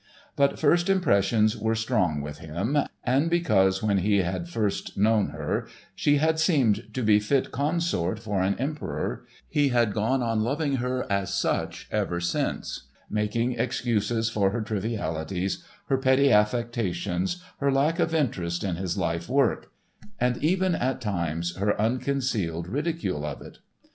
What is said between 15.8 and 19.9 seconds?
her petty affectations, her lack of interest in his life work,